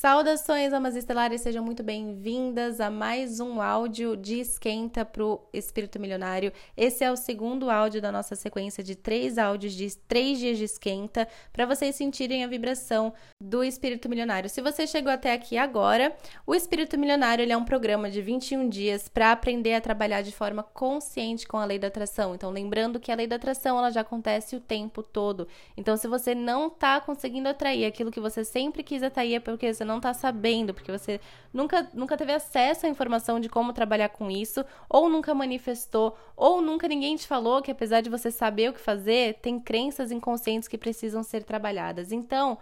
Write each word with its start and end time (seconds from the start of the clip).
Saudações, 0.00 0.72
amas 0.72 0.96
estelares, 0.96 1.42
sejam 1.42 1.62
muito 1.62 1.82
bem-vindas 1.82 2.80
a 2.80 2.88
mais 2.88 3.38
um 3.38 3.60
áudio 3.60 4.16
de 4.16 4.40
esquenta 4.40 5.04
para 5.04 5.22
o 5.22 5.42
Espírito 5.52 6.00
Milionário. 6.00 6.54
Esse 6.74 7.04
é 7.04 7.12
o 7.12 7.16
segundo 7.16 7.68
áudio 7.68 8.00
da 8.00 8.10
nossa 8.10 8.34
sequência 8.34 8.82
de 8.82 8.96
três 8.96 9.36
áudios 9.36 9.74
de 9.74 9.94
três 10.08 10.38
dias 10.38 10.56
de 10.56 10.64
esquenta, 10.64 11.28
para 11.52 11.66
vocês 11.66 11.94
sentirem 11.96 12.42
a 12.42 12.46
vibração 12.46 13.12
do 13.38 13.62
Espírito 13.62 14.08
Milionário. 14.08 14.48
Se 14.48 14.62
você 14.62 14.86
chegou 14.86 15.12
até 15.12 15.34
aqui 15.34 15.58
agora, 15.58 16.16
o 16.46 16.54
Espírito 16.54 16.96
Milionário 16.96 17.46
é 17.46 17.54
um 17.54 17.66
programa 17.66 18.10
de 18.10 18.22
21 18.22 18.70
dias 18.70 19.06
para 19.06 19.32
aprender 19.32 19.74
a 19.74 19.82
trabalhar 19.82 20.22
de 20.22 20.32
forma 20.32 20.62
consciente 20.62 21.46
com 21.46 21.58
a 21.58 21.66
lei 21.66 21.78
da 21.78 21.88
atração. 21.88 22.34
Então, 22.34 22.50
lembrando 22.50 22.98
que 22.98 23.12
a 23.12 23.14
lei 23.14 23.26
da 23.26 23.36
atração 23.36 23.76
ela 23.76 23.90
já 23.90 24.00
acontece 24.00 24.56
o 24.56 24.60
tempo 24.60 25.02
todo. 25.02 25.46
Então, 25.76 25.94
se 25.94 26.08
você 26.08 26.34
não 26.34 26.68
está 26.68 26.98
conseguindo 27.02 27.50
atrair 27.50 27.84
aquilo 27.84 28.10
que 28.10 28.18
você 28.18 28.46
sempre 28.46 28.82
quis 28.82 29.02
atrair, 29.02 29.34
é 29.34 29.40
porque 29.40 29.74
você 29.74 29.89
não 29.89 29.89
está 29.98 30.12
sabendo, 30.14 30.74
porque 30.74 30.90
você 30.90 31.20
nunca, 31.52 31.88
nunca 31.94 32.16
teve 32.16 32.32
acesso 32.32 32.86
à 32.86 32.88
informação 32.88 33.40
de 33.40 33.48
como 33.48 33.72
trabalhar 33.72 34.08
com 34.10 34.30
isso, 34.30 34.64
ou 34.88 35.08
nunca 35.08 35.34
manifestou, 35.34 36.16
ou 36.36 36.60
nunca 36.60 36.88
ninguém 36.88 37.16
te 37.16 37.26
falou 37.26 37.62
que 37.62 37.70
apesar 37.70 38.00
de 38.00 38.10
você 38.10 38.30
saber 38.30 38.70
o 38.70 38.72
que 38.72 38.80
fazer, 38.80 39.38
tem 39.40 39.58
crenças 39.58 40.10
inconscientes 40.10 40.68
que 40.68 40.78
precisam 40.78 41.22
ser 41.22 41.44
trabalhadas. 41.44 42.12
Então, 42.12 42.58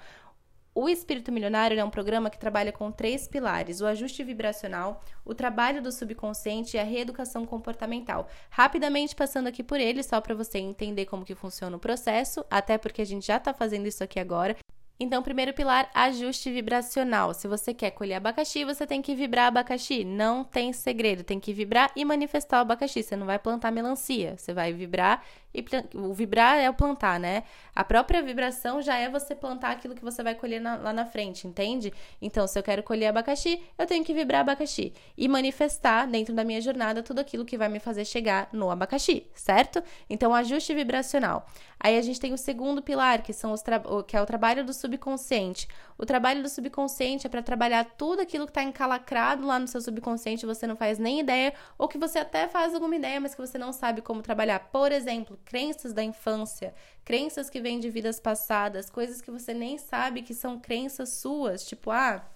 o 0.81 0.89
Espírito 0.89 1.33
Milionário 1.33 1.77
é 1.77 1.83
um 1.83 1.91
programa 1.91 2.31
que 2.31 2.39
trabalha 2.39 2.71
com 2.71 2.93
três 2.93 3.27
pilares: 3.27 3.81
o 3.81 3.87
ajuste 3.87 4.23
vibracional, 4.23 5.03
o 5.25 5.35
trabalho 5.35 5.83
do 5.83 5.91
subconsciente 5.91 6.77
e 6.77 6.81
a 6.81 6.85
reeducação 6.85 7.45
comportamental. 7.45 8.29
Rapidamente 8.49 9.17
passando 9.17 9.49
aqui 9.49 9.65
por 9.65 9.81
ele, 9.81 10.05
só 10.05 10.21
para 10.21 10.37
você 10.37 10.59
entender 10.59 11.07
como 11.07 11.25
que 11.25 11.35
funciona 11.35 11.77
o 11.77 11.81
processo, 11.81 12.45
até 12.49 12.79
porque 12.79 13.03
a 13.03 13.05
gente 13.05 13.27
já 13.27 13.39
está 13.39 13.53
fazendo 13.53 13.89
isso 13.89 14.05
aqui 14.05 14.21
agora. 14.21 14.57
Então, 15.01 15.23
primeiro 15.23 15.55
pilar, 15.55 15.89
ajuste 15.95 16.51
vibracional. 16.51 17.33
Se 17.33 17.47
você 17.47 17.73
quer 17.73 17.93
colher 17.93 18.15
abacaxi, 18.15 18.65
você 18.65 18.85
tem 18.85 19.01
que 19.01 19.15
vibrar 19.15 19.47
abacaxi. 19.47 20.05
Não 20.05 20.43
tem 20.43 20.73
segredo, 20.73 21.23
tem 21.23 21.39
que 21.39 21.53
vibrar 21.53 21.93
e 21.95 22.05
manifestar 22.05 22.59
o 22.59 22.63
abacaxi. 22.63 23.05
Você 23.05 23.15
não 23.15 23.27
vai 23.27 23.39
plantar 23.39 23.71
melancia, 23.71 24.37
você 24.37 24.53
vai 24.53 24.73
vibrar 24.73 25.25
e 25.55 25.65
o 25.95 26.13
vibrar 26.13 26.59
é 26.59 26.69
o 26.69 26.75
plantar, 26.75 27.19
né? 27.19 27.43
A 27.75 27.83
própria 27.83 28.23
vibração 28.23 28.83
já 28.83 28.97
é 28.97 29.09
você 29.09 29.35
plantar 29.35 29.71
aquilo 29.71 29.95
que 29.95 30.05
você 30.05 30.23
vai 30.23 30.35
colher 30.35 30.61
na, 30.61 30.77
lá 30.77 30.93
na 30.93 31.07
frente, 31.07 31.47
entende? 31.47 31.93
Então, 32.21 32.47
se 32.47 32.59
eu 32.59 32.63
quero 32.63 32.83
colher 32.83 33.07
abacaxi, 33.07 33.63
eu 33.79 33.87
tenho 33.87 34.05
que 34.05 34.13
vibrar 34.13 34.43
abacaxi 34.43 34.93
e 35.17 35.27
manifestar 35.27 36.07
dentro 36.07 36.35
da 36.35 36.45
minha 36.45 36.61
jornada 36.61 37.03
tudo 37.03 37.21
aquilo 37.21 37.45
que 37.45 37.57
vai 37.57 37.69
me 37.69 37.81
fazer 37.81 38.05
chegar 38.05 38.49
no 38.53 38.71
abacaxi, 38.71 39.27
certo? 39.35 39.83
Então, 40.09 40.35
ajuste 40.35 40.75
vibracional. 40.75 41.47
Aí 41.81 41.97
a 41.97 42.03
gente 42.03 42.21
tem 42.21 42.33
o 42.33 42.39
segundo 42.39 42.83
pilar, 42.83 43.23
que 43.23 43.33
são 43.33 43.53
os 43.53 43.63
que 44.07 44.17
é 44.17 44.21
o 44.21 44.27
trabalho 44.27 44.65
do 44.65 44.73
subconsciente. 44.73 45.69
O 45.97 46.05
trabalho 46.05 46.43
do 46.43 46.49
subconsciente 46.49 47.27
é 47.27 47.31
para 47.31 47.43
trabalhar 47.43 47.85
tudo 47.85 48.21
aquilo 48.21 48.45
que 48.47 48.51
está 48.51 48.63
encalacrado 48.63 49.47
lá 49.47 49.59
no 49.59 49.69
seu 49.69 49.81
subconsciente, 49.81 50.45
você 50.45 50.67
não 50.67 50.77
faz 50.77 50.99
nem 50.99 51.21
ideia, 51.21 51.55
ou 51.77 51.87
que 51.89 51.99
você 51.99 52.19
até 52.19 52.49
faz 52.49 52.75
alguma 52.75 52.97
ideia, 52.97 53.21
mas 53.21 53.35
que 53.35 53.41
você 53.41 53.57
não 53.57 53.73
sabe 53.73 54.03
como 54.03 54.23
trabalhar. 54.23 54.59
Por 54.73 54.91
exemplo, 54.91 55.38
crenças 55.45 55.93
da 55.93 56.03
infância, 56.03 56.75
crenças 57.05 57.49
que 57.51 57.61
vêm 57.61 57.81
de 57.81 57.91
vidas 57.91 58.21
passadas, 58.21 58.91
coisas 58.91 59.21
que 59.21 59.31
você 59.31 59.55
nem 59.55 59.79
sabe 59.79 60.23
que 60.23 60.35
são 60.35 60.59
crenças 60.59 61.11
suas, 61.11 61.67
tipo, 61.67 61.91
ah. 61.91 62.29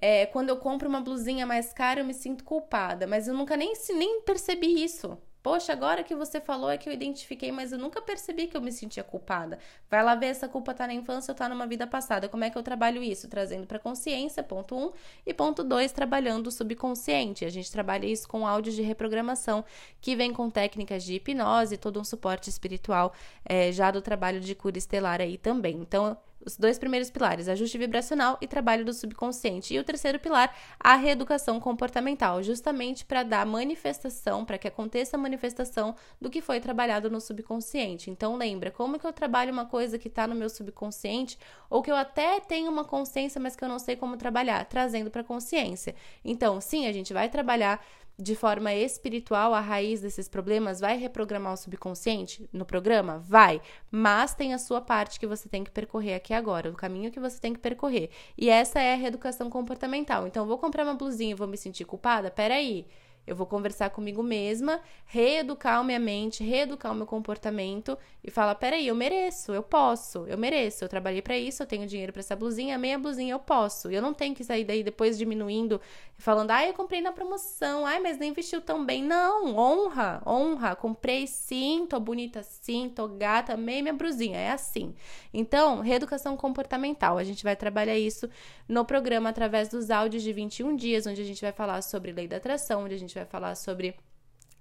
É, 0.00 0.26
quando 0.26 0.48
eu 0.48 0.58
compro 0.58 0.88
uma 0.88 1.00
blusinha 1.00 1.44
mais 1.44 1.72
cara, 1.72 2.00
eu 2.00 2.04
me 2.04 2.14
sinto 2.14 2.44
culpada, 2.44 3.06
mas 3.06 3.26
eu 3.26 3.34
nunca 3.34 3.56
nem, 3.56 3.72
nem 3.90 4.22
percebi 4.22 4.82
isso. 4.82 5.18
Poxa, 5.42 5.72
agora 5.72 6.02
que 6.02 6.14
você 6.14 6.40
falou 6.40 6.68
é 6.68 6.76
que 6.76 6.88
eu 6.88 6.92
identifiquei, 6.92 7.52
mas 7.52 7.72
eu 7.72 7.78
nunca 7.78 8.02
percebi 8.02 8.48
que 8.48 8.56
eu 8.56 8.60
me 8.60 8.72
sentia 8.72 9.04
culpada. 9.04 9.58
Vai 9.88 10.02
lá 10.02 10.14
ver 10.14 10.26
essa 10.26 10.48
culpa 10.48 10.74
tá 10.74 10.86
na 10.86 10.92
infância 10.92 11.30
ou 11.30 11.36
tá 11.36 11.48
numa 11.48 11.66
vida 11.66 11.86
passada. 11.86 12.28
Como 12.28 12.44
é 12.44 12.50
que 12.50 12.58
eu 12.58 12.62
trabalho 12.62 13.02
isso? 13.02 13.28
Trazendo 13.28 13.66
para 13.66 13.78
consciência, 13.78 14.42
ponto 14.42 14.76
um, 14.76 14.92
e 15.24 15.32
ponto 15.32 15.62
dois, 15.62 15.92
trabalhando 15.92 16.48
o 16.48 16.50
subconsciente. 16.50 17.44
A 17.44 17.50
gente 17.50 17.70
trabalha 17.70 18.06
isso 18.06 18.28
com 18.28 18.46
áudios 18.46 18.74
de 18.74 18.82
reprogramação, 18.82 19.64
que 20.00 20.16
vem 20.16 20.32
com 20.32 20.50
técnicas 20.50 21.04
de 21.04 21.14
hipnose, 21.14 21.76
todo 21.76 22.00
um 22.00 22.04
suporte 22.04 22.50
espiritual, 22.50 23.12
é, 23.44 23.70
já 23.70 23.90
do 23.90 24.02
trabalho 24.02 24.40
de 24.40 24.54
cura 24.54 24.76
estelar 24.76 25.20
aí 25.20 25.38
também. 25.38 25.76
Então, 25.76 26.16
os 26.44 26.56
dois 26.56 26.78
primeiros 26.78 27.10
pilares, 27.10 27.48
ajuste 27.48 27.78
vibracional 27.78 28.38
e 28.40 28.46
trabalho 28.46 28.84
do 28.84 28.92
subconsciente. 28.92 29.74
E 29.74 29.78
o 29.78 29.84
terceiro 29.84 30.18
pilar, 30.18 30.54
a 30.78 30.94
reeducação 30.94 31.58
comportamental, 31.60 32.42
justamente 32.42 33.04
para 33.04 33.22
dar 33.22 33.44
manifestação, 33.44 34.44
para 34.44 34.58
que 34.58 34.68
aconteça 34.68 35.16
a 35.16 35.20
manifestação 35.20 35.94
do 36.20 36.30
que 36.30 36.40
foi 36.40 36.60
trabalhado 36.60 37.10
no 37.10 37.20
subconsciente. 37.20 38.10
Então, 38.10 38.36
lembra, 38.36 38.70
como 38.70 38.98
que 38.98 39.06
eu 39.06 39.12
trabalho 39.12 39.52
uma 39.52 39.66
coisa 39.66 39.98
que 39.98 40.08
está 40.08 40.26
no 40.26 40.34
meu 40.34 40.48
subconsciente, 40.48 41.38
ou 41.68 41.82
que 41.82 41.90
eu 41.90 41.96
até 41.96 42.40
tenho 42.40 42.70
uma 42.70 42.84
consciência, 42.84 43.40
mas 43.40 43.54
que 43.54 43.64
eu 43.64 43.68
não 43.68 43.78
sei 43.78 43.96
como 43.96 44.16
trabalhar, 44.16 44.64
trazendo 44.64 45.10
para 45.10 45.24
consciência. 45.24 45.94
Então, 46.24 46.60
sim, 46.60 46.86
a 46.86 46.92
gente 46.92 47.12
vai 47.12 47.28
trabalhar 47.28 47.84
de 48.18 48.34
forma 48.34 48.74
espiritual 48.74 49.54
a 49.54 49.60
raiz 49.60 50.00
desses 50.00 50.28
problemas? 50.28 50.80
Vai 50.80 50.96
reprogramar 50.96 51.52
o 51.52 51.56
subconsciente 51.56 52.48
no 52.52 52.64
programa? 52.64 53.18
Vai, 53.18 53.60
mas 53.90 54.34
tem 54.34 54.52
a 54.52 54.58
sua 54.58 54.80
parte 54.80 55.20
que 55.20 55.26
você 55.26 55.48
tem 55.48 55.62
que 55.62 55.70
percorrer 55.70 56.14
aqui 56.14 56.34
agora, 56.34 56.70
o 56.70 56.74
caminho 56.74 57.10
que 57.10 57.20
você 57.20 57.40
tem 57.40 57.52
que 57.52 57.60
percorrer. 57.60 58.10
E 58.36 58.50
essa 58.50 58.80
é 58.80 58.92
a 58.92 58.96
reeducação 58.96 59.48
comportamental. 59.48 60.26
Então, 60.26 60.46
vou 60.46 60.58
comprar 60.58 60.84
uma 60.84 60.94
blusinha 60.94 61.30
e 61.30 61.34
vou 61.34 61.46
me 61.46 61.56
sentir 61.56 61.84
culpada? 61.84 62.30
Peraí. 62.30 62.58
aí 62.58 62.86
eu 63.28 63.36
vou 63.36 63.46
conversar 63.46 63.90
comigo 63.90 64.22
mesma, 64.22 64.80
reeducar 65.04 65.78
a 65.78 65.84
minha 65.84 65.98
mente, 65.98 66.42
reeducar 66.42 66.92
o 66.92 66.94
meu 66.94 67.06
comportamento 67.06 67.96
e 68.24 68.30
falar: 68.30 68.54
peraí, 68.54 68.88
eu 68.88 68.94
mereço, 68.94 69.52
eu 69.52 69.62
posso, 69.62 70.26
eu 70.26 70.38
mereço, 70.38 70.82
eu 70.84 70.88
trabalhei 70.88 71.20
para 71.20 71.36
isso, 71.36 71.62
eu 71.62 71.66
tenho 71.66 71.86
dinheiro 71.86 72.12
para 72.12 72.20
essa 72.20 72.34
blusinha, 72.34 72.74
a 72.74 72.78
meia 72.78 72.98
blusinha 72.98 73.34
eu 73.34 73.38
posso. 73.38 73.90
Eu 73.90 74.00
não 74.00 74.14
tenho 74.14 74.34
que 74.34 74.42
sair 74.42 74.64
daí 74.64 74.82
depois 74.82 75.18
diminuindo, 75.18 75.80
falando: 76.16 76.50
ai, 76.50 76.70
eu 76.70 76.74
comprei 76.74 77.00
na 77.00 77.12
promoção, 77.12 77.84
ai, 77.84 78.00
mas 78.00 78.18
nem 78.18 78.32
vestiu 78.32 78.60
tão 78.60 78.84
bem. 78.84 79.02
Não, 79.02 79.54
honra, 79.56 80.22
honra, 80.26 80.74
comprei 80.74 81.26
sim, 81.26 81.86
tô 81.88 82.00
bonita 82.00 82.42
sim, 82.42 82.90
tô 82.94 83.06
gata, 83.08 83.54
amei 83.54 83.82
minha 83.82 83.94
blusinha, 83.94 84.38
é 84.38 84.50
assim. 84.50 84.94
Então, 85.32 85.80
reeducação 85.80 86.36
comportamental, 86.36 87.18
a 87.18 87.24
gente 87.24 87.44
vai 87.44 87.54
trabalhar 87.54 87.98
isso 87.98 88.28
no 88.66 88.84
programa 88.84 89.28
através 89.28 89.68
dos 89.68 89.90
áudios 89.90 90.22
de 90.22 90.32
21 90.32 90.74
dias, 90.76 91.06
onde 91.06 91.20
a 91.20 91.24
gente 91.24 91.40
vai 91.40 91.52
falar 91.52 91.82
sobre 91.82 92.12
lei 92.12 92.26
da 92.26 92.36
atração, 92.36 92.84
onde 92.84 92.94
a 92.94 92.98
gente 92.98 93.14
vai 93.18 93.26
falar 93.26 93.54
sobre 93.54 93.96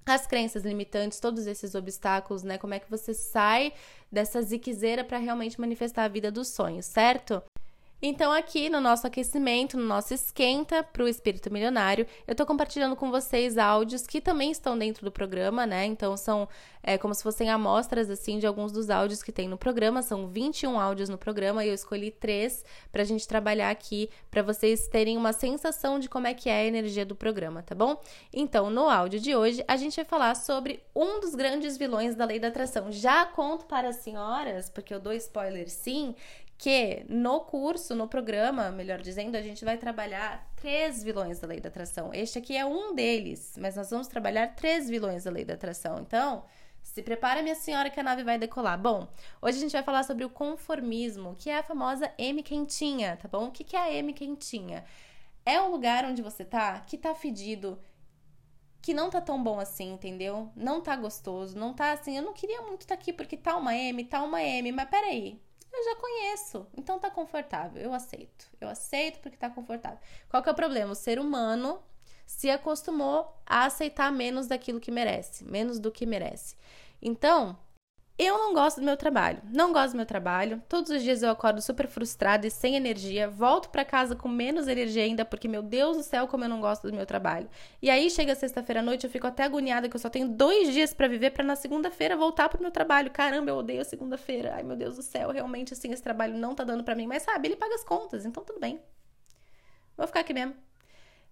as 0.05 0.25
crenças 0.25 0.63
limitantes, 0.63 1.19
todos 1.19 1.47
esses 1.47 1.75
obstáculos, 1.75 2.43
né? 2.43 2.57
Como 2.57 2.73
é 2.73 2.79
que 2.79 2.89
você 2.89 3.13
sai 3.13 3.73
dessa 4.11 4.41
ziquezeira 4.41 5.03
para 5.03 5.17
realmente 5.17 5.59
manifestar 5.59 6.05
a 6.05 6.07
vida 6.07 6.31
dos 6.31 6.47
sonhos, 6.47 6.85
certo? 6.85 7.43
Então, 7.99 8.31
aqui 8.31 8.69
no 8.69 8.79
nosso 8.79 9.07
aquecimento, 9.07 9.75
no 9.75 9.83
nosso 9.83 10.13
esquenta 10.13 10.83
para 10.83 11.03
o 11.03 11.07
espírito 11.07 11.51
milionário, 11.51 12.05
eu 12.27 12.33
estou 12.33 12.45
compartilhando 12.45 12.95
com 12.95 13.09
vocês 13.09 13.57
áudios 13.57 14.05
que 14.05 14.21
também 14.21 14.51
estão 14.51 14.77
dentro 14.77 15.03
do 15.03 15.11
programa, 15.11 15.65
né? 15.65 15.85
Então, 15.85 16.15
são 16.15 16.47
é, 16.83 16.95
como 16.95 17.13
se 17.15 17.23
fossem 17.23 17.49
amostras, 17.49 18.09
assim, 18.09 18.37
de 18.37 18.45
alguns 18.45 18.71
dos 18.71 18.91
áudios 18.91 19.23
que 19.23 19.31
tem 19.31 19.47
no 19.47 19.57
programa. 19.57 20.03
São 20.03 20.27
21 20.27 20.79
áudios 20.79 21.09
no 21.09 21.17
programa 21.17 21.65
e 21.65 21.69
eu 21.69 21.73
escolhi 21.73 22.11
três 22.11 22.63
para 22.91 23.01
a 23.01 23.05
gente 23.05 23.27
trabalhar 23.27 23.71
aqui, 23.71 24.11
para 24.29 24.43
vocês 24.43 24.87
terem 24.87 25.17
uma 25.17 25.33
sensação 25.33 25.97
de 25.97 26.07
como 26.07 26.27
é 26.27 26.35
que 26.35 26.49
é 26.49 26.61
a 26.61 26.65
energia 26.65 27.05
do 27.05 27.15
programa, 27.15 27.63
tá 27.63 27.73
bom? 27.73 27.99
Então, 28.31 28.69
no 28.69 28.89
áudio 28.89 29.19
de 29.19 29.35
hoje, 29.35 29.63
a 29.67 29.75
gente 29.75 29.95
vai 29.95 30.05
falar 30.05 30.35
sobre 30.35 30.83
um 30.95 31.19
dos 31.19 31.33
grandes 31.33 31.77
vilões 31.77 32.15
da 32.15 32.25
lei 32.25 32.39
da 32.39 32.49
atração. 32.49 32.91
Já 32.91 33.25
conto 33.25 33.65
para 33.65 33.89
as 33.89 33.97
senhoras, 33.97 34.69
porque 34.69 34.93
eu 34.93 34.99
dou 34.99 35.13
spoiler 35.13 35.67
sim, 35.69 36.15
que 36.57 37.05
no 37.07 37.41
curso, 37.41 37.93
no 37.93 38.07
programa, 38.07 38.71
melhor 38.71 38.99
dizendo, 38.99 39.35
a 39.35 39.41
gente 39.41 39.63
vai 39.63 39.77
trabalhar 39.77 40.49
três 40.55 41.03
vilões 41.03 41.39
da 41.39 41.47
lei 41.47 41.59
da 41.59 41.69
atração. 41.69 42.11
Este 42.13 42.39
aqui 42.39 42.57
é 42.57 42.65
um 42.65 42.95
deles, 42.95 43.55
mas 43.59 43.75
nós 43.75 43.91
vamos 43.91 44.07
trabalhar 44.07 44.55
três 44.55 44.89
vilões 44.89 45.25
da 45.25 45.31
lei 45.31 45.45
da 45.45 45.53
atração. 45.53 45.99
Então, 45.99 46.43
se 46.81 47.03
prepara, 47.03 47.43
minha 47.43 47.53
senhora, 47.53 47.91
que 47.91 47.99
a 47.99 48.03
nave 48.03 48.23
vai 48.23 48.39
decolar. 48.39 48.79
Bom, 48.81 49.07
hoje 49.39 49.57
a 49.57 49.61
gente 49.61 49.73
vai 49.73 49.83
falar 49.83 50.03
sobre 50.03 50.25
o 50.25 50.29
conformismo, 50.29 51.35
que 51.37 51.49
é 51.49 51.59
a 51.59 51.63
famosa 51.63 52.11
M 52.17 52.41
quentinha, 52.41 53.17
tá 53.17 53.27
bom? 53.27 53.47
O 53.47 53.51
que 53.51 53.75
é 53.75 53.79
a 53.79 53.93
M 53.93 54.11
quentinha? 54.13 54.83
É 55.45 55.61
um 55.61 55.69
lugar 55.69 56.05
onde 56.05 56.23
você 56.23 56.43
tá 56.43 56.79
que 56.81 56.97
tá 56.97 57.13
fedido, 57.13 57.79
que 58.81 58.95
não 58.95 59.11
tá 59.11 59.21
tão 59.21 59.41
bom 59.43 59.59
assim, 59.59 59.93
entendeu? 59.93 60.51
Não 60.55 60.81
tá 60.81 60.95
gostoso, 60.95 61.57
não 61.57 61.73
tá 61.73 61.91
assim. 61.91 62.17
Eu 62.17 62.23
não 62.23 62.33
queria 62.33 62.61
muito 62.63 62.81
estar 62.81 62.95
tá 62.95 63.01
aqui 63.01 63.13
porque 63.13 63.37
tá 63.37 63.55
uma 63.55 63.75
M, 63.75 64.03
tá 64.05 64.23
uma 64.23 64.41
M, 64.41 64.71
mas 64.71 64.89
peraí, 64.89 65.39
eu 65.77 65.83
já 65.85 65.95
conheço, 65.95 66.67
então 66.75 66.99
tá 66.99 67.09
confortável, 67.09 67.81
eu 67.81 67.93
aceito. 67.93 68.49
Eu 68.59 68.67
aceito 68.67 69.19
porque 69.19 69.37
tá 69.37 69.49
confortável. 69.49 69.99
Qual 70.29 70.41
que 70.41 70.49
é 70.49 70.51
o 70.51 70.55
problema? 70.55 70.91
O 70.91 70.95
ser 70.95 71.19
humano 71.19 71.81
se 72.25 72.49
acostumou 72.49 73.33
a 73.45 73.65
aceitar 73.65 74.11
menos 74.11 74.47
daquilo 74.47 74.79
que 74.79 74.91
merece, 74.91 75.45
menos 75.45 75.79
do 75.79 75.91
que 75.91 76.05
merece. 76.05 76.55
Então, 77.01 77.57
eu 78.17 78.35
não 78.35 78.53
gosto 78.53 78.79
do 78.79 78.85
meu 78.85 78.97
trabalho, 78.97 79.39
não 79.45 79.71
gosto 79.71 79.91
do 79.91 79.97
meu 79.97 80.05
trabalho. 80.05 80.61
Todos 80.67 80.89
os 80.89 81.03
dias 81.03 81.21
eu 81.21 81.29
acordo 81.29 81.61
super 81.61 81.87
frustrada 81.87 82.47
e 82.47 82.49
sem 82.49 82.75
energia, 82.75 83.29
volto 83.29 83.69
para 83.69 83.85
casa 83.85 84.15
com 84.15 84.27
menos 84.27 84.67
energia 84.67 85.03
ainda, 85.03 85.23
porque 85.23 85.47
meu 85.47 85.61
Deus 85.61 85.97
do 85.97 86.03
céu, 86.03 86.27
como 86.27 86.43
eu 86.43 86.49
não 86.49 86.59
gosto 86.59 86.89
do 86.89 86.95
meu 86.95 87.05
trabalho. 87.05 87.47
E 87.79 87.91
aí 87.91 88.09
chega 88.09 88.33
sexta-feira 88.33 88.79
à 88.79 88.83
noite, 88.83 89.05
eu 89.05 89.09
fico 89.09 89.27
até 89.27 89.43
agoniada 89.43 89.87
que 89.87 89.95
eu 89.95 89.99
só 89.99 90.09
tenho 90.09 90.27
dois 90.27 90.73
dias 90.73 90.95
para 90.95 91.07
viver 91.07 91.29
para 91.29 91.43
na 91.43 91.55
segunda-feira 91.55 92.17
voltar 92.17 92.49
pro 92.49 92.61
meu 92.61 92.71
trabalho. 92.71 93.11
Caramba, 93.11 93.51
eu 93.51 93.57
odeio 93.57 93.81
a 93.81 93.85
segunda-feira. 93.85 94.55
Ai 94.55 94.63
meu 94.63 94.75
Deus 94.75 94.95
do 94.95 95.03
céu, 95.03 95.29
realmente 95.29 95.73
assim 95.73 95.91
esse 95.91 96.01
trabalho 96.01 96.35
não 96.35 96.55
tá 96.55 96.63
dando 96.63 96.83
para 96.83 96.95
mim, 96.95 97.05
mas 97.05 97.21
sabe, 97.21 97.49
ele 97.49 97.55
paga 97.55 97.75
as 97.75 97.83
contas, 97.83 98.25
então 98.25 98.43
tudo 98.43 98.59
bem. 98.59 98.81
Vou 99.95 100.07
ficar 100.07 100.21
aqui 100.21 100.33
mesmo. 100.33 100.55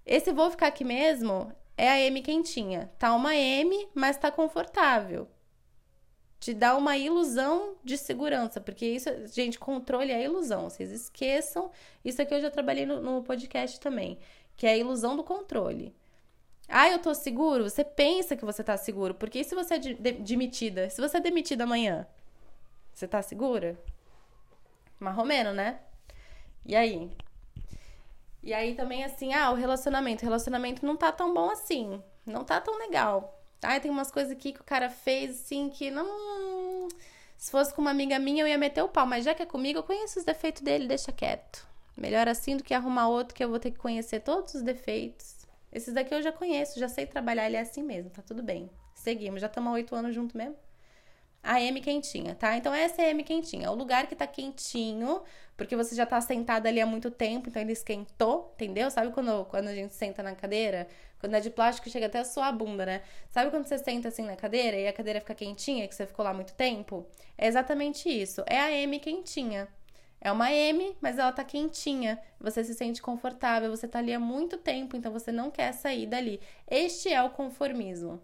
Esse 0.05 0.31
vou 0.31 0.51
ficar 0.51 0.67
aqui 0.67 0.83
mesmo 0.83 1.51
é 1.77 1.89
a 1.89 1.99
M 1.99 2.21
quentinha. 2.21 2.91
Tá 2.99 3.13
uma 3.15 3.35
M, 3.35 3.89
mas 3.93 4.17
tá 4.17 4.31
confortável. 4.31 5.27
Te 6.45 6.53
dá 6.53 6.77
uma 6.77 6.95
ilusão 6.95 7.74
de 7.83 7.97
segurança, 7.97 8.62
porque 8.62 8.86
isso, 8.86 9.09
gente, 9.33 9.57
controle 9.57 10.12
é 10.12 10.24
ilusão. 10.24 10.69
Vocês 10.69 10.92
esqueçam. 10.92 11.71
Isso 12.03 12.21
aqui 12.21 12.36
eu 12.36 12.39
já 12.39 12.51
trabalhei 12.51 12.86
no, 12.86 13.01
no 13.01 13.24
podcast 13.24 13.80
também, 13.80 14.19
que 14.56 14.68
é 14.68 14.74
a 14.74 14.77
ilusão 14.77 15.18
do 15.18 15.24
controle. 15.24 15.92
Ah, 16.69 16.88
eu 16.88 17.00
tô 17.00 17.15
seguro? 17.15 17.68
Você 17.68 17.83
pensa 17.83 18.36
que 18.36 18.45
você 18.45 18.63
tá 18.63 18.77
seguro, 18.77 19.15
porque 19.15 19.39
e 19.39 19.44
se 19.44 19.56
você 19.56 19.74
é 19.74 19.77
de, 19.80 19.95
de, 19.95 20.12
demitida? 20.12 20.88
Se 20.92 21.01
você 21.01 21.18
é 21.18 21.19
demitida 21.19 21.63
amanhã, 21.63 22.06
você 22.94 23.07
tá 23.07 23.24
segura? 23.24 23.75
Marromeno, 25.00 25.51
né? 25.51 25.80
E 26.63 26.75
aí? 26.75 27.09
E 28.44 28.53
aí 28.53 28.75
também 28.75 29.03
assim, 29.03 29.33
ah, 29.33 29.50
o 29.50 29.56
relacionamento. 29.56 30.21
O 30.21 30.25
relacionamento 30.25 30.86
não 30.86 30.95
tá 30.95 31.12
tão 31.12 31.33
bom 31.33 31.50
assim. 31.50 32.00
Não 32.24 32.44
tá 32.44 32.62
tão 32.62 32.77
legal. 32.77 33.34
Ah, 33.61 33.79
tem 33.79 33.89
umas 33.89 34.11
coisas 34.11 34.31
aqui 34.31 34.53
que 34.53 34.61
o 34.61 34.63
cara 34.63 34.89
fez 34.89 35.41
assim 35.41 35.69
que 35.69 35.89
não. 35.89 36.87
Se 37.37 37.51
fosse 37.51 37.73
com 37.73 37.81
uma 37.81 37.91
amiga 37.91 38.19
minha, 38.19 38.43
eu 38.43 38.47
ia 38.47 38.57
meter 38.57 38.83
o 38.83 38.89
pau. 38.89 39.05
Mas 39.05 39.25
já 39.25 39.33
que 39.33 39.43
é 39.43 39.45
comigo, 39.45 39.79
eu 39.79 39.83
conheço 39.83 40.19
os 40.19 40.25
defeitos 40.25 40.61
dele, 40.61 40.87
deixa 40.87 41.11
quieto. 41.11 41.67
Melhor 41.97 42.27
assim 42.27 42.57
do 42.57 42.63
que 42.63 42.73
arrumar 42.73 43.07
outro 43.07 43.33
que 43.33 43.43
eu 43.43 43.49
vou 43.49 43.59
ter 43.59 43.71
que 43.71 43.77
conhecer 43.77 44.19
todos 44.19 44.53
os 44.53 44.61
defeitos. 44.61 45.35
Esses 45.71 45.93
daqui 45.93 46.13
eu 46.13 46.21
já 46.21 46.31
conheço, 46.31 46.79
já 46.79 46.87
sei 46.87 47.05
trabalhar, 47.05 47.47
ele 47.47 47.57
é 47.57 47.61
assim 47.61 47.83
mesmo, 47.83 48.09
tá 48.09 48.21
tudo 48.21 48.43
bem. 48.43 48.69
Seguimos, 48.93 49.41
já 49.41 49.47
estamos 49.47 49.69
há 49.71 49.73
oito 49.73 49.95
anos 49.95 50.15
junto 50.15 50.37
mesmo 50.37 50.55
a 51.45 51.62
M 51.62 51.80
quentinha, 51.80 52.36
tá? 52.36 52.57
Então 52.57 52.74
essa 52.74 53.01
é 53.01 53.06
a 53.06 53.09
M 53.12 53.24
quentinha, 53.24 53.68
é 53.68 53.69
o 53.69 53.75
lugar 53.75 54.07
que 54.07 54.15
tá 54.15 54.25
quentinho, 54.25 55.21
porque 55.56 55.75
você 55.75 55.95
já 55.95 56.06
tá 56.06 56.19
sentada 56.19 56.68
ali 56.68 56.81
há 56.81 56.86
muito 56.86 57.12
tempo, 57.12 57.50
então 57.50 57.62
ele 57.62 57.71
esquentou, 57.71 58.51
entendeu? 58.56 58.89
Sabe 58.89 59.12
quando, 59.12 59.45
quando 59.45 59.68
a 59.68 59.75
gente 59.75 59.94
senta 59.94 60.24
na 60.24 60.33
cadeira? 60.36 60.88
Quando 61.19 61.36
é 61.36 61.39
de 61.39 61.50
plástico, 61.50 61.89
chega 61.89 62.07
até 62.07 62.19
a 62.19 62.25
sua 62.25 62.51
bunda, 62.51 62.86
né? 62.86 63.01
Sabe 63.30 63.50
quando 63.50 63.65
você 63.65 63.77
senta 63.77 64.09
assim 64.09 64.24
na 64.24 64.36
cadeira 64.36 64.75
e 64.77 64.88
a 64.88 64.94
cadeira 64.94 65.19
fica 65.19 65.33
quentinha, 65.36 65.88
que 65.88 65.95
você 65.95 66.06
ficou 66.06 66.25
lá 66.25 66.33
muito 66.33 66.53
tempo? 66.53 67.06
É 67.38 67.48
exatamente 67.48 68.09
isso. 68.09 68.44
É 68.48 68.59
a 68.59 68.71
M 68.71 69.00
quentinha. 69.00 69.68
É 70.19 70.31
uma 70.31 70.51
M, 70.51 70.95
mas 71.00 71.19
ela 71.19 71.31
tá 71.31 71.44
quentinha. 71.44 72.19
Você 72.39 72.63
se 72.63 72.74
sente 72.74 73.01
confortável, 73.01 73.69
você 73.69 73.88
tá 73.88 74.00
ali 74.00 74.13
há 74.13 74.19
muito 74.19 74.57
tempo, 74.57 74.98
então 74.98 75.12
você 75.12 75.31
não 75.31 75.51
quer 75.51 75.71
sair 75.71 76.07
dali. 76.07 76.39
Este 76.68 77.09
é 77.09 77.21
o 77.21 77.30
conformismo. 77.30 78.19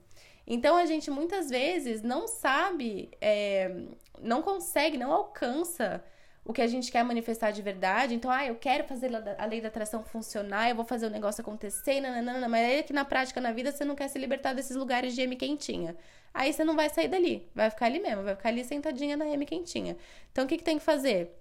Então 0.53 0.75
a 0.75 0.85
gente 0.85 1.09
muitas 1.09 1.49
vezes 1.49 2.01
não 2.01 2.27
sabe, 2.27 3.09
é, 3.21 3.73
não 4.21 4.41
consegue, 4.41 4.97
não 4.97 5.09
alcança 5.09 6.03
o 6.43 6.51
que 6.51 6.61
a 6.61 6.67
gente 6.67 6.91
quer 6.91 7.05
manifestar 7.05 7.51
de 7.51 7.61
verdade. 7.61 8.15
Então, 8.15 8.29
ah, 8.29 8.45
eu 8.45 8.55
quero 8.55 8.83
fazer 8.83 9.09
a 9.37 9.45
lei 9.45 9.61
da 9.61 9.69
atração 9.69 10.03
funcionar, 10.03 10.69
eu 10.69 10.75
vou 10.75 10.83
fazer 10.83 11.05
o 11.05 11.09
negócio 11.09 11.39
acontecer, 11.39 12.01
nananana, 12.01 12.49
mas 12.49 12.65
aí 12.69 12.83
que 12.83 12.91
na 12.91 13.05
prática, 13.05 13.39
na 13.39 13.53
vida, 13.53 13.71
você 13.71 13.85
não 13.85 13.95
quer 13.95 14.09
se 14.09 14.19
libertar 14.19 14.51
desses 14.51 14.75
lugares 14.75 15.15
de 15.15 15.21
M 15.21 15.37
quentinha. 15.37 15.95
Aí 16.33 16.51
você 16.51 16.65
não 16.65 16.75
vai 16.75 16.89
sair 16.89 17.07
dali, 17.07 17.49
vai 17.55 17.69
ficar 17.69 17.85
ali 17.85 18.01
mesmo, 18.01 18.23
vai 18.23 18.35
ficar 18.35 18.49
ali 18.49 18.65
sentadinha 18.65 19.15
na 19.15 19.25
M 19.27 19.45
quentinha. 19.45 19.95
Então, 20.33 20.43
o 20.43 20.47
que, 20.49 20.57
que 20.57 20.65
tem 20.65 20.77
que 20.77 20.83
fazer? 20.83 21.31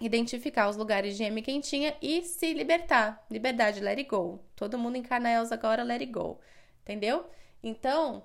Identificar 0.00 0.68
os 0.68 0.76
lugares 0.76 1.16
de 1.16 1.24
M 1.24 1.42
quentinha 1.42 1.96
e 2.00 2.22
se 2.22 2.54
libertar. 2.54 3.20
Liberdade, 3.28 3.80
let 3.80 3.98
it 3.98 4.08
go. 4.08 4.38
Todo 4.54 4.78
mundo 4.78 4.96
encarna 4.96 5.28
Elsa 5.28 5.54
agora, 5.54 5.82
let 5.82 6.02
it 6.02 6.12
go. 6.12 6.38
Entendeu? 6.84 7.26
Então, 7.60 8.22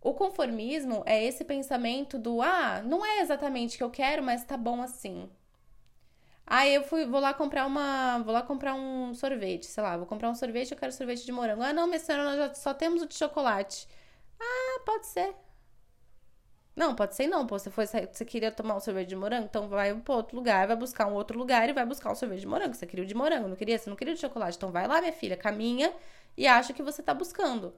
o 0.00 0.14
conformismo 0.14 1.02
é 1.06 1.22
esse 1.24 1.44
pensamento 1.44 2.18
do 2.18 2.40
ah, 2.42 2.82
não 2.84 3.04
é 3.04 3.20
exatamente 3.20 3.76
o 3.76 3.78
que 3.78 3.84
eu 3.84 3.90
quero, 3.90 4.22
mas 4.22 4.44
tá 4.44 4.56
bom 4.56 4.82
assim. 4.82 5.30
Ah, 6.46 6.66
eu 6.66 6.82
fui, 6.82 7.06
vou 7.06 7.20
lá 7.20 7.32
comprar 7.32 7.64
uma, 7.66 8.18
vou 8.20 8.32
lá 8.34 8.42
comprar 8.42 8.74
um 8.74 9.14
sorvete, 9.14 9.66
sei 9.66 9.82
lá, 9.82 9.96
vou 9.96 10.06
comprar 10.06 10.28
um 10.30 10.34
sorvete, 10.34 10.72
eu 10.72 10.78
quero 10.78 10.92
sorvete 10.92 11.24
de 11.24 11.32
morango. 11.32 11.62
Ah, 11.62 11.72
não, 11.72 11.86
minha 11.86 11.98
senhora, 12.00 12.36
nós 12.36 12.58
só 12.58 12.74
temos 12.74 13.02
o 13.02 13.06
de 13.06 13.14
chocolate. 13.14 13.86
Ah, 14.40 14.80
pode 14.84 15.06
ser. 15.06 15.34
Não, 16.74 16.94
pode 16.94 17.14
ser 17.14 17.26
não, 17.26 17.46
pô, 17.46 17.58
você 17.58 17.70
foi, 17.70 17.86
você 17.86 18.24
queria 18.24 18.50
tomar 18.50 18.76
um 18.76 18.80
sorvete 18.80 19.08
de 19.08 19.16
morango, 19.16 19.44
então 19.46 19.68
vai 19.68 19.94
para 19.94 20.14
outro 20.14 20.36
lugar, 20.36 20.66
vai 20.66 20.76
buscar 20.76 21.06
um 21.06 21.14
outro 21.14 21.38
lugar 21.38 21.68
e 21.68 21.72
vai 21.72 21.84
buscar 21.84 22.10
um 22.10 22.14
sorvete 22.14 22.40
de 22.40 22.46
morango. 22.46 22.74
Você 22.74 22.86
queria 22.86 23.04
o 23.04 23.06
de 23.06 23.14
morango, 23.14 23.48
não 23.48 23.56
queria? 23.56 23.78
Você 23.78 23.90
não 23.90 23.96
queria 23.96 24.12
o 24.12 24.14
de 24.14 24.20
chocolate, 24.20 24.56
então 24.56 24.70
vai 24.72 24.86
lá, 24.86 25.00
minha 25.00 25.12
filha, 25.12 25.36
caminha 25.36 25.92
e 26.36 26.46
acha 26.46 26.72
que 26.72 26.82
você 26.82 27.02
tá 27.02 27.12
buscando. 27.12 27.74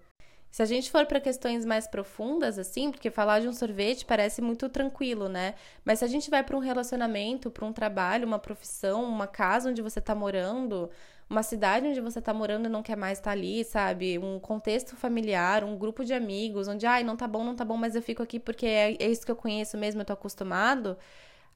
Se 0.53 0.63
a 0.63 0.67
gente 0.67 0.91
for 0.91 1.07
para 1.07 1.19
questões 1.19 1.65
mais 1.65 1.87
profundas, 1.87 2.59
assim, 2.59 2.91
porque 2.91 3.11
falar 3.11 3.41
de 3.41 3.49
um 3.49 3.55
sorvete 3.55 4.05
parece 4.05 4.43
muito 4.43 4.69
tranquilo, 4.69 5.27
né? 5.27 5.55
Mas 5.83 6.01
se 6.01 6.05
a 6.05 6.09
gente 6.09 6.29
vai 6.29 6.45
para 6.45 6.55
um 6.55 6.61
relacionamento, 6.61 7.51
para 7.51 7.65
um 7.65 7.73
trabalho, 7.73 8.27
uma 8.27 8.39
profissão, 8.39 9.03
uma 9.03 9.27
casa 9.27 9.71
onde 9.71 9.81
você 9.81 9.99
está 9.99 10.15
morando, 10.15 10.91
uma 11.29 11.43
cidade 11.43 11.87
onde 11.87 12.03
você 12.03 12.19
está 12.19 12.35
morando 12.35 12.67
e 12.67 12.69
não 12.69 12.83
quer 12.83 12.99
mais 12.99 13.17
estar 13.17 13.31
tá 13.31 13.37
ali, 13.37 13.65
sabe? 13.65 14.19
Um 14.19 14.39
contexto 14.39 14.95
familiar, 14.95 15.65
um 15.65 15.75
grupo 15.79 16.05
de 16.05 16.13
amigos, 16.13 16.69
onde, 16.69 16.85
ai, 16.85 17.03
não 17.03 17.17
tá 17.17 17.27
bom, 17.27 17.43
não 17.43 17.57
tá 17.57 17.65
bom, 17.65 17.79
mas 17.79 17.97
eu 17.97 18.03
fico 18.03 18.23
aqui 18.23 18.39
porque 18.39 18.67
é, 18.67 18.95
é 19.01 19.09
isso 19.11 19.25
que 19.25 19.33
eu 19.33 19.37
conheço 19.37 19.79
mesmo, 19.79 20.03
eu 20.03 20.05
tô 20.05 20.13
acostumado. 20.13 20.99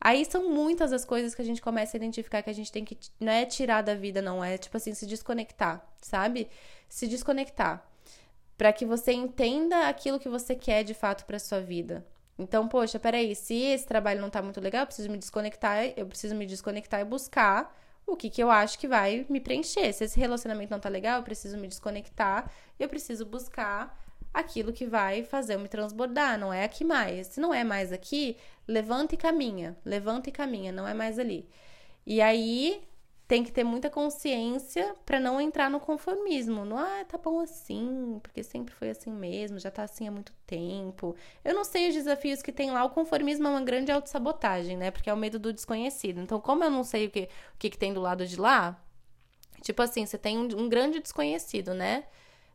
Aí 0.00 0.24
são 0.24 0.48
muitas 0.50 0.90
as 0.94 1.04
coisas 1.04 1.34
que 1.34 1.42
a 1.42 1.44
gente 1.44 1.60
começa 1.60 1.96
a 1.96 1.98
identificar 1.98 2.42
que 2.42 2.48
a 2.48 2.54
gente 2.54 2.72
tem 2.72 2.82
que, 2.82 2.96
não 3.20 3.32
é 3.32 3.44
tirar 3.44 3.82
da 3.82 3.94
vida, 3.94 4.22
não, 4.22 4.42
é 4.42 4.56
tipo 4.56 4.74
assim, 4.78 4.94
se 4.94 5.06
desconectar, 5.06 5.86
sabe? 6.00 6.48
Se 6.88 7.06
desconectar 7.06 7.86
para 8.56 8.72
que 8.72 8.84
você 8.84 9.12
entenda 9.12 9.88
aquilo 9.88 10.18
que 10.18 10.28
você 10.28 10.54
quer 10.54 10.82
de 10.82 10.94
fato 10.94 11.24
para 11.24 11.38
sua 11.38 11.60
vida. 11.60 12.04
Então, 12.38 12.68
poxa, 12.68 12.98
peraí, 12.98 13.34
se 13.34 13.54
esse 13.54 13.86
trabalho 13.86 14.20
não 14.20 14.28
tá 14.28 14.42
muito 14.42 14.60
legal, 14.60 14.82
eu 14.82 14.86
preciso 14.86 15.10
me 15.10 15.18
desconectar, 15.18 15.92
eu 15.96 16.06
preciso 16.06 16.34
me 16.34 16.46
desconectar 16.46 17.00
e 17.00 17.04
buscar 17.04 17.74
o 18.06 18.14
que, 18.14 18.30
que 18.30 18.42
eu 18.42 18.50
acho 18.50 18.78
que 18.78 18.86
vai 18.86 19.26
me 19.28 19.40
preencher. 19.40 19.92
Se 19.92 20.04
esse 20.04 20.18
relacionamento 20.20 20.70
não 20.70 20.78
tá 20.78 20.88
legal, 20.88 21.18
eu 21.18 21.22
preciso 21.22 21.56
me 21.58 21.66
desconectar 21.66 22.50
eu 22.78 22.88
preciso 22.88 23.24
buscar 23.24 23.98
aquilo 24.32 24.72
que 24.72 24.86
vai 24.86 25.22
fazer 25.22 25.54
eu 25.54 25.58
me 25.58 25.68
transbordar, 25.68 26.38
não 26.38 26.52
é 26.52 26.64
aqui 26.64 26.84
mais. 26.84 27.28
Se 27.28 27.40
não 27.40 27.54
é 27.54 27.64
mais 27.64 27.90
aqui, 27.90 28.36
levanta 28.68 29.14
e 29.14 29.18
caminha, 29.18 29.76
levanta 29.84 30.28
e 30.28 30.32
caminha, 30.32 30.70
não 30.70 30.86
é 30.86 30.92
mais 30.92 31.18
ali. 31.18 31.48
E 32.04 32.20
aí, 32.20 32.82
tem 33.28 33.42
que 33.42 33.50
ter 33.50 33.64
muita 33.64 33.90
consciência 33.90 34.94
para 35.04 35.18
não 35.18 35.40
entrar 35.40 35.68
no 35.68 35.80
conformismo. 35.80 36.64
No, 36.64 36.76
ah, 36.78 37.04
tá 37.08 37.18
bom 37.18 37.40
assim, 37.40 38.20
porque 38.22 38.42
sempre 38.42 38.72
foi 38.72 38.90
assim 38.90 39.10
mesmo, 39.10 39.58
já 39.58 39.70
tá 39.70 39.82
assim 39.82 40.06
há 40.06 40.12
muito 40.12 40.32
tempo. 40.46 41.16
Eu 41.44 41.54
não 41.54 41.64
sei 41.64 41.88
os 41.88 41.94
desafios 41.94 42.40
que 42.40 42.52
tem 42.52 42.70
lá. 42.70 42.84
O 42.84 42.90
conformismo 42.90 43.46
é 43.48 43.50
uma 43.50 43.62
grande 43.62 43.90
autossabotagem, 43.90 44.76
né? 44.76 44.92
Porque 44.92 45.10
é 45.10 45.14
o 45.14 45.16
medo 45.16 45.38
do 45.40 45.52
desconhecido. 45.52 46.20
Então, 46.20 46.40
como 46.40 46.62
eu 46.62 46.70
não 46.70 46.84
sei 46.84 47.06
o 47.06 47.10
que, 47.10 47.28
o 47.54 47.58
que, 47.58 47.70
que 47.70 47.78
tem 47.78 47.92
do 47.92 48.00
lado 48.00 48.24
de 48.24 48.36
lá, 48.38 48.80
tipo 49.60 49.82
assim, 49.82 50.06
você 50.06 50.16
tem 50.16 50.38
um, 50.38 50.44
um 50.62 50.68
grande 50.68 51.00
desconhecido, 51.00 51.74
né? 51.74 52.04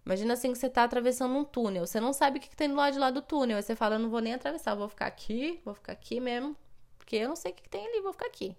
Imagina 0.06 0.34
assim 0.34 0.52
que 0.54 0.58
você 0.58 0.70
tá 0.70 0.84
atravessando 0.84 1.36
um 1.36 1.44
túnel, 1.44 1.86
você 1.86 2.00
não 2.00 2.12
sabe 2.14 2.40
o 2.40 2.42
que, 2.42 2.50
que 2.50 2.56
tem 2.56 2.70
do 2.70 2.76
lado 2.76 2.94
de 2.94 3.00
lá 3.00 3.12
do 3.12 3.22
túnel. 3.22 3.58
Aí 3.58 3.64
você 3.64 3.76
fala, 3.76 3.96
eu 3.96 4.00
não 4.00 4.10
vou 4.10 4.22
nem 4.22 4.34
atravessar, 4.34 4.74
vou 4.74 4.90
ficar 4.90 5.06
aqui, 5.08 5.62
vou 5.66 5.74
ficar 5.76 5.92
aqui 5.94 6.20
mesmo, 6.20 6.56
porque 6.98 7.18
eu 7.18 7.30
não 7.30 7.36
sei 7.36 7.52
o 7.52 7.56
que, 7.56 7.64
que 7.64 7.70
tem 7.70 7.86
ali, 7.86 8.02
vou 8.02 8.14
ficar 8.14 8.28
aqui. 8.28 8.56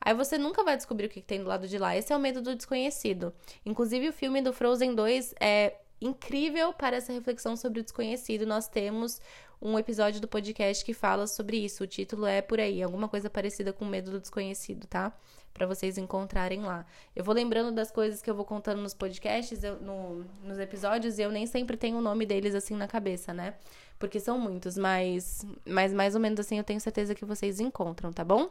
Aí 0.00 0.14
você 0.14 0.36
nunca 0.38 0.62
vai 0.62 0.76
descobrir 0.76 1.06
o 1.06 1.10
que 1.10 1.22
tem 1.22 1.42
do 1.42 1.48
lado 1.48 1.66
de 1.66 1.78
lá. 1.78 1.96
Esse 1.96 2.12
é 2.12 2.16
o 2.16 2.20
medo 2.20 2.42
do 2.42 2.54
desconhecido. 2.54 3.32
Inclusive, 3.64 4.08
o 4.08 4.12
filme 4.12 4.42
do 4.42 4.52
Frozen 4.52 4.94
2 4.94 5.34
é 5.40 5.76
incrível 6.00 6.72
para 6.72 6.96
essa 6.96 7.12
reflexão 7.12 7.56
sobre 7.56 7.80
o 7.80 7.82
desconhecido. 7.82 8.46
Nós 8.46 8.68
temos 8.68 9.20
um 9.60 9.78
episódio 9.78 10.20
do 10.20 10.28
podcast 10.28 10.84
que 10.84 10.92
fala 10.92 11.26
sobre 11.26 11.56
isso. 11.56 11.84
O 11.84 11.86
título 11.86 12.26
é 12.26 12.42
por 12.42 12.60
aí, 12.60 12.82
alguma 12.82 13.08
coisa 13.08 13.30
parecida 13.30 13.72
com 13.72 13.84
medo 13.84 14.10
do 14.10 14.20
desconhecido, 14.20 14.86
tá? 14.86 15.12
Para 15.54 15.66
vocês 15.66 15.96
encontrarem 15.96 16.62
lá. 16.62 16.84
Eu 17.14 17.24
vou 17.24 17.34
lembrando 17.34 17.72
das 17.72 17.90
coisas 17.90 18.20
que 18.20 18.28
eu 18.28 18.34
vou 18.34 18.44
contando 18.44 18.82
nos 18.82 18.92
podcasts, 18.92 19.64
eu, 19.64 19.80
no, 19.80 20.24
nos 20.42 20.58
episódios, 20.58 21.18
e 21.18 21.22
eu 21.22 21.30
nem 21.30 21.46
sempre 21.46 21.76
tenho 21.76 21.96
o 21.96 22.02
nome 22.02 22.26
deles 22.26 22.54
assim 22.54 22.76
na 22.76 22.86
cabeça, 22.86 23.32
né? 23.32 23.54
Porque 23.98 24.20
são 24.20 24.38
muitos, 24.38 24.76
mas, 24.76 25.46
mas 25.66 25.92
mais 25.92 26.14
ou 26.14 26.20
menos 26.20 26.40
assim 26.40 26.58
eu 26.58 26.64
tenho 26.64 26.80
certeza 26.80 27.14
que 27.14 27.24
vocês 27.24 27.60
encontram, 27.60 28.12
tá 28.12 28.24
bom? 28.24 28.50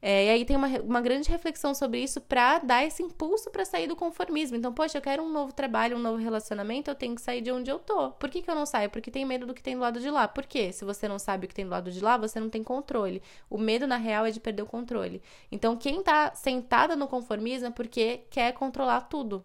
É, 0.00 0.26
e 0.26 0.28
aí 0.28 0.44
tem 0.44 0.56
uma, 0.56 0.68
uma 0.80 1.00
grande 1.00 1.28
reflexão 1.30 1.74
sobre 1.74 2.00
isso 2.00 2.20
para 2.20 2.58
dar 2.58 2.84
esse 2.84 3.02
impulso 3.02 3.50
para 3.50 3.64
sair 3.64 3.86
do 3.86 3.96
conformismo. 3.96 4.56
Então, 4.56 4.72
poxa, 4.72 4.98
eu 4.98 5.02
quero 5.02 5.22
um 5.22 5.30
novo 5.30 5.52
trabalho, 5.52 5.96
um 5.96 6.00
novo 6.00 6.18
relacionamento, 6.18 6.90
eu 6.90 6.94
tenho 6.94 7.14
que 7.14 7.20
sair 7.20 7.40
de 7.40 7.50
onde 7.50 7.70
eu 7.70 7.78
tô. 7.78 8.10
Por 8.12 8.28
que, 8.28 8.42
que 8.42 8.50
eu 8.50 8.54
não 8.54 8.66
saio? 8.66 8.90
Porque 8.90 9.10
tem 9.10 9.24
medo 9.24 9.46
do 9.46 9.54
que 9.54 9.62
tem 9.62 9.74
do 9.74 9.80
lado 9.80 9.98
de 9.98 10.10
lá. 10.10 10.28
Por 10.28 10.44
quê? 10.46 10.70
Se 10.72 10.84
você 10.84 11.08
não 11.08 11.18
sabe 11.18 11.46
o 11.46 11.48
que 11.48 11.54
tem 11.54 11.64
do 11.64 11.70
lado 11.70 11.90
de 11.90 12.00
lá, 12.00 12.16
você 12.16 12.38
não 12.38 12.50
tem 12.50 12.62
controle. 12.62 13.22
O 13.48 13.58
medo, 13.58 13.86
na 13.86 13.96
real, 13.96 14.26
é 14.26 14.30
de 14.30 14.38
perder 14.38 14.62
o 14.62 14.66
controle. 14.66 15.22
Então, 15.50 15.76
quem 15.76 16.02
tá 16.02 16.34
sentada 16.34 16.94
no 16.94 17.08
conformismo 17.08 17.68
é 17.68 17.70
porque 17.70 18.20
quer 18.30 18.52
controlar 18.52 19.02
tudo. 19.02 19.44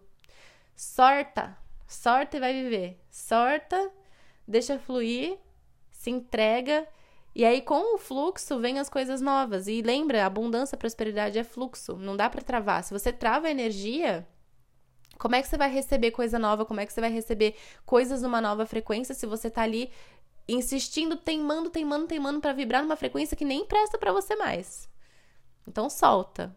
Sorta, 0.76 1.58
sorta 1.88 2.38
e 2.38 2.40
vai 2.40 2.54
viver. 2.54 3.00
Sorta, 3.10 3.92
deixa 4.52 4.78
fluir, 4.78 5.38
se 5.92 6.10
entrega 6.10 6.88
e 7.34 7.46
aí, 7.46 7.62
com 7.62 7.96
o 7.96 7.98
fluxo, 7.98 8.60
vem 8.60 8.78
as 8.78 8.90
coisas 8.90 9.22
novas. 9.22 9.68
E 9.68 9.82
lembra, 9.82 10.26
abundância, 10.26 10.78
prosperidade 10.78 11.40
é 11.40 11.44
fluxo. 11.44 11.96
Não 11.96 12.16
dá 12.16 12.30
para 12.30 12.42
travar. 12.42 12.84
Se 12.84 12.94
você 12.94 13.12
trava 13.14 13.48
a 13.48 13.52
energia, 13.52 14.28
como 15.18 15.36
é 15.36 15.42
que 15.42 15.48
você 15.48 15.58
vai 15.58 15.72
receber 15.72 16.12
coisa 16.12 16.38
nova? 16.38 16.66
Como 16.66 16.82
é 16.82 16.86
que 16.86 16.92
você 16.92 17.00
vai 17.00 17.12
receber 17.12 17.56
coisas 17.86 18.22
numa 18.22 18.42
nova 18.42 18.66
frequência 18.66 19.16
se 19.16 19.26
você 19.26 19.50
tá 19.50 19.62
ali 19.62 19.90
insistindo, 20.48 21.16
teimando, 21.16 21.70
teimando, 21.70 22.08
teimando 22.08 22.42
para 22.42 22.52
vibrar 22.52 22.82
numa 22.82 22.98
frequência 22.98 23.38
que 23.38 23.46
nem 23.46 23.66
presta 23.66 23.98
para 23.98 24.12
você 24.12 24.36
mais? 24.36 24.90
Então 25.66 25.90
solta. 25.90 26.54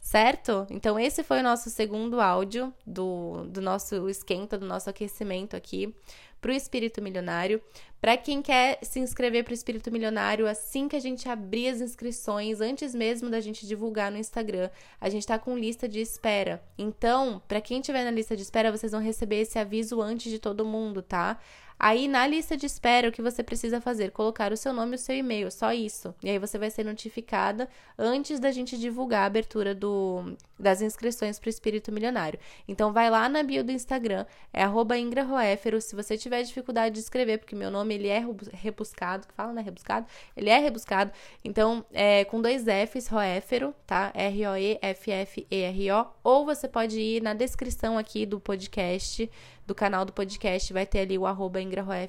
certo? 0.00 0.66
Então, 0.70 0.98
esse 0.98 1.22
foi 1.22 1.40
o 1.40 1.42
nosso 1.42 1.68
segundo 1.68 2.22
áudio 2.22 2.72
do, 2.86 3.44
do 3.48 3.60
nosso 3.60 4.08
esquenta, 4.08 4.56
do 4.56 4.64
nosso 4.66 4.88
aquecimento 4.88 5.54
aqui 5.54 5.94
para 6.40 6.50
o 6.50 6.54
Espírito 6.54 7.02
Milionário. 7.02 7.60
Para 8.00 8.16
quem 8.16 8.40
quer 8.40 8.78
se 8.82 8.98
inscrever 8.98 9.44
para 9.44 9.50
o 9.50 9.54
Espírito 9.54 9.92
Milionário, 9.92 10.46
assim 10.46 10.88
que 10.88 10.96
a 10.96 11.00
gente 11.00 11.28
abrir 11.28 11.68
as 11.68 11.82
inscrições, 11.82 12.60
antes 12.60 12.94
mesmo 12.94 13.28
da 13.28 13.40
gente 13.40 13.66
divulgar 13.66 14.10
no 14.10 14.16
Instagram, 14.16 14.70
a 14.98 15.10
gente 15.10 15.22
está 15.22 15.38
com 15.38 15.58
lista 15.58 15.86
de 15.86 16.00
espera. 16.00 16.62
Então, 16.78 17.42
para 17.46 17.60
quem 17.60 17.80
estiver 17.80 18.02
na 18.04 18.10
lista 18.10 18.34
de 18.34 18.42
espera, 18.42 18.72
vocês 18.72 18.92
vão 18.92 19.02
receber 19.02 19.40
esse 19.40 19.58
aviso 19.58 20.00
antes 20.00 20.32
de 20.32 20.38
todo 20.38 20.64
mundo, 20.64 21.02
tá? 21.02 21.38
Aí 21.82 22.06
na 22.06 22.26
lista 22.26 22.58
de 22.58 22.66
espera, 22.66 23.08
o 23.08 23.12
que 23.12 23.22
você 23.22 23.42
precisa 23.42 23.80
fazer? 23.80 24.10
Colocar 24.10 24.52
o 24.52 24.56
seu 24.56 24.70
nome 24.70 24.92
e 24.92 24.96
o 24.96 24.98
seu 24.98 25.16
e-mail, 25.16 25.50
só 25.50 25.72
isso. 25.72 26.14
E 26.22 26.28
aí 26.28 26.38
você 26.38 26.58
vai 26.58 26.70
ser 26.70 26.84
notificada 26.84 27.66
antes 27.98 28.38
da 28.38 28.50
gente 28.50 28.78
divulgar 28.78 29.22
a 29.22 29.24
abertura 29.24 29.74
do, 29.74 30.36
das 30.58 30.82
inscrições 30.82 31.38
para 31.38 31.48
o 31.48 31.50
Espírito 31.50 31.90
Milionário. 31.90 32.38
Então 32.68 32.92
vai 32.92 33.08
lá 33.08 33.26
na 33.30 33.42
bio 33.42 33.64
do 33.64 33.72
Instagram, 33.72 34.26
é 34.52 34.62
@ingraroéfero. 34.98 35.80
Se 35.80 35.96
você 35.96 36.18
tiver 36.18 36.42
dificuldade 36.42 36.96
de 36.96 37.00
escrever, 37.00 37.38
porque 37.38 37.56
meu 37.56 37.70
nome 37.70 37.94
ele 37.94 38.08
é 38.08 38.22
rebuscado, 38.52 39.26
que 39.26 39.32
fala, 39.32 39.54
né? 39.54 39.62
Rebuscado. 39.62 40.06
Ele 40.36 40.50
é 40.50 40.58
rebuscado. 40.58 41.10
Então, 41.42 41.82
é 41.94 42.26
com 42.26 42.42
dois 42.42 42.62
Fs, 42.64 43.08
Roéfero, 43.08 43.74
tá? 43.86 44.12
R-O-E-F-F-E-R-O. 44.14 46.06
Ou 46.22 46.44
você 46.44 46.68
pode 46.68 47.00
ir 47.00 47.22
na 47.22 47.32
descrição 47.32 47.96
aqui 47.96 48.26
do 48.26 48.38
podcast 48.38 49.30
do 49.66 49.74
canal 49.74 50.04
do 50.04 50.12
podcast, 50.12 50.72
vai 50.72 50.86
ter 50.86 51.00
ali 51.00 51.16
o 51.16 51.26
arroba 51.26 51.58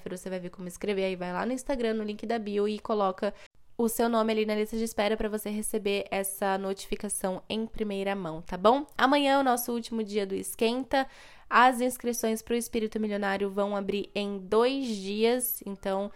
você 0.09 0.29
vai 0.29 0.39
ver 0.39 0.49
como 0.49 0.67
escrever, 0.67 1.05
aí 1.05 1.15
vai 1.15 1.31
lá 1.31 1.45
no 1.45 1.53
Instagram, 1.53 1.93
no 1.95 2.03
link 2.03 2.25
da 2.25 2.39
bio 2.39 2.67
e 2.67 2.79
coloca 2.79 3.33
o 3.77 3.89
seu 3.89 4.07
nome 4.07 4.31
ali 4.31 4.45
na 4.45 4.55
lista 4.55 4.77
de 4.77 4.83
espera 4.83 5.17
para 5.17 5.29
você 5.29 5.49
receber 5.49 6.05
essa 6.11 6.57
notificação 6.57 7.41
em 7.49 7.65
primeira 7.65 8.15
mão, 8.15 8.41
tá 8.41 8.57
bom? 8.57 8.85
Amanhã 8.97 9.33
é 9.33 9.39
o 9.39 9.43
nosso 9.43 9.71
último 9.71 10.03
dia 10.03 10.25
do 10.25 10.35
Esquenta. 10.35 11.07
As 11.49 11.81
inscrições 11.81 12.41
para 12.41 12.53
o 12.53 12.57
Espírito 12.57 12.99
Milionário 12.99 13.49
vão 13.49 13.75
abrir 13.75 14.09
em 14.13 14.37
dois 14.37 14.87
dias, 14.87 15.61
então 15.65 16.11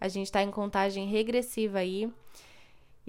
a 0.00 0.08
gente 0.08 0.26
está 0.26 0.42
em 0.42 0.50
contagem 0.50 1.06
regressiva 1.06 1.78
aí. 1.78 2.10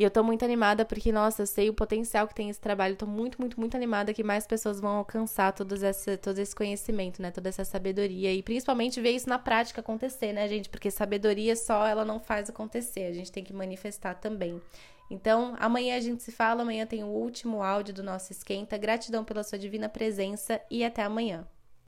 E 0.02 0.04
eu 0.04 0.10
tô 0.10 0.24
muito 0.24 0.44
animada 0.44 0.84
porque, 0.84 1.12
nossa, 1.12 1.44
eu 1.44 1.46
sei 1.46 1.70
o 1.70 1.76
potencial 1.76 2.28
que 2.28 2.34
tem 2.34 2.50
esse 2.50 2.60
trabalho. 2.60 2.96
Tô 2.96 3.06
muito, 3.06 3.40
muito, 3.40 3.60
muito 3.60 3.78
animada 3.78 4.12
que 4.16 4.24
mais 4.24 4.48
pessoas 4.48 4.82
vão 4.82 4.96
alcançar 4.98 5.54
todo 5.54 5.76
esse, 5.76 6.18
todo 6.18 6.40
esse 6.40 6.56
conhecimento, 6.56 7.22
né? 7.22 7.30
Toda 7.30 7.50
essa 7.50 7.64
sabedoria. 7.64 8.34
E 8.34 8.42
principalmente 8.42 9.00
ver 9.00 9.12
isso 9.12 9.30
na 9.30 9.38
prática 9.38 9.80
acontecer, 9.80 10.34
né, 10.34 10.48
gente? 10.48 10.70
Porque 10.70 10.90
sabedoria 10.90 11.56
só 11.56 11.86
ela 11.86 12.04
não 12.04 12.20
faz 12.20 12.50
acontecer. 12.50 13.06
A 13.06 13.14
gente 13.14 13.32
tem 13.32 13.44
que 13.44 13.54
manifestar 13.54 14.16
também. 14.16 14.60
Então, 15.08 15.56
amanhã 15.60 15.96
a 15.98 16.02
gente 16.02 16.24
se 16.24 16.32
fala. 16.32 16.64
Amanhã 16.64 16.84
tem 16.88 17.04
o 17.04 17.08
último 17.08 17.62
áudio 17.62 17.94
do 17.94 18.02
nosso 18.02 18.32
esquenta. 18.32 18.80
Gratidão 18.80 19.24
pela 19.24 19.44
sua 19.44 19.60
divina 19.60 19.88
presença 19.88 20.60
e 20.68 20.84
até 20.84 21.04
amanhã. 21.04 21.46